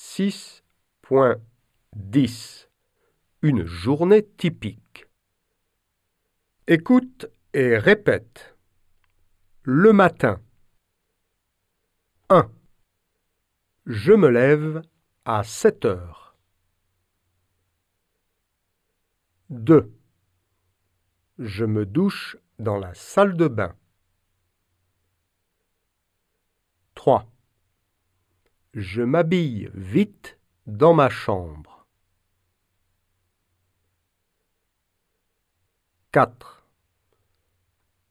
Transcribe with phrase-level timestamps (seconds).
[0.00, 2.68] 6.10
[3.42, 5.06] Une journée typique.
[6.66, 8.56] Écoute et répète.
[9.62, 10.40] Le matin.
[12.30, 12.50] 1.
[13.84, 14.80] Je me lève
[15.26, 16.34] à 7 heures.
[19.50, 19.92] 2.
[21.38, 23.76] Je me douche dans la salle de bain.
[26.94, 27.30] 3.
[28.74, 31.88] Je m'habille vite dans ma chambre.
[36.12, 36.68] 4.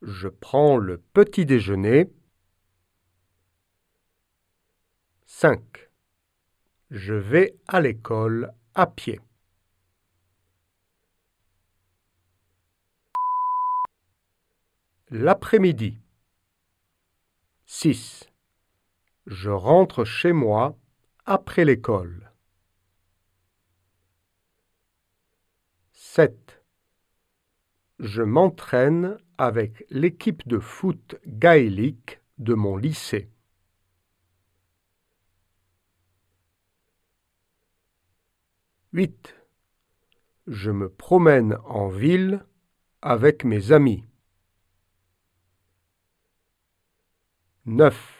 [0.00, 2.10] Je prends le petit déjeuner.
[5.26, 5.90] 5.
[6.90, 9.20] Je vais à l'école à pied.
[15.10, 15.98] L'après-midi.
[17.66, 18.26] 6.
[19.26, 20.78] Je rentre chez moi
[21.24, 22.32] après l'école.
[25.92, 26.62] 7.
[27.98, 33.30] Je m'entraîne avec l'équipe de foot gaélique de mon lycée.
[38.92, 39.36] 8.
[40.46, 42.46] Je me promène en ville
[43.02, 44.04] avec mes amis.
[47.66, 48.15] 9.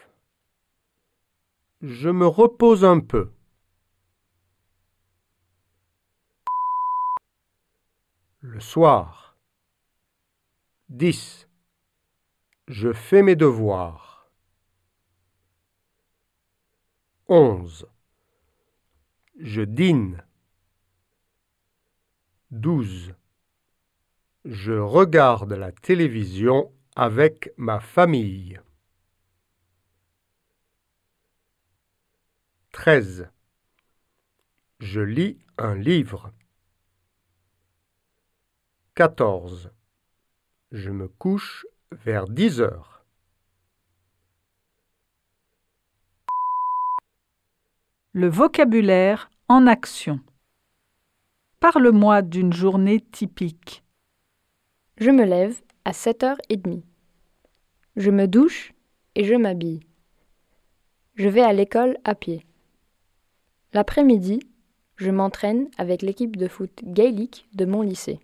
[1.82, 3.32] Je me repose un peu.
[8.40, 9.36] Le soir.
[10.88, 11.48] 10.
[12.68, 14.30] Je fais mes devoirs.
[17.28, 17.86] 11.
[19.38, 20.24] Je dîne.
[22.52, 23.14] 12.
[24.46, 28.60] Je regarde la télévision avec ma famille.
[32.76, 33.30] 13.
[34.80, 36.30] Je lis un livre.
[38.94, 39.70] 14.
[40.72, 43.06] Je me couche vers 10 heures.
[48.12, 50.20] Le vocabulaire en action.
[51.60, 53.84] Parle-moi d'une journée typique.
[54.98, 56.82] Je me lève à 7h30.
[57.96, 58.74] Je me douche
[59.14, 59.80] et je m'habille.
[61.14, 62.45] Je vais à l'école à pied.
[63.76, 64.40] L'après-midi,
[64.96, 68.20] je m'entraîne avec l'équipe de foot gaélique de mon lycée.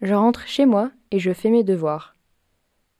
[0.00, 2.16] Je rentre chez moi et je fais mes devoirs.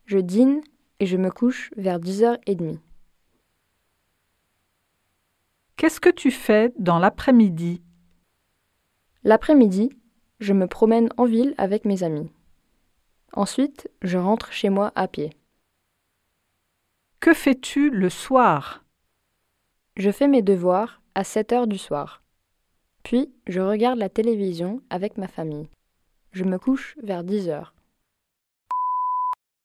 [0.04, 0.60] Je dîne
[1.00, 2.80] et je me couche vers 10h30.
[5.76, 7.80] Qu'est-ce que tu fais dans l'après-midi?
[9.24, 9.88] L'après-midi,
[10.38, 12.30] je me promène en ville avec mes amis.
[13.32, 15.30] Ensuite, je rentre chez moi à pied.
[17.20, 18.84] Que fais-tu le soir?
[19.96, 22.22] Je fais mes devoirs à 7 heures du soir.
[23.02, 25.68] Puis, je regarde la télévision avec ma famille.
[26.32, 27.74] Je me couche vers 10 heures.